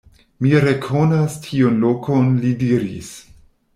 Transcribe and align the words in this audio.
Mi 0.43 0.53
rekonas 0.63 1.35
tiun 1.45 1.77
lokon, 1.85 2.33
li 2.47 2.55
diris. 2.63 3.13